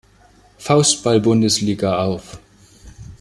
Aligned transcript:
Faustball-Bundesliga 0.57 1.95
auf. 1.99 2.39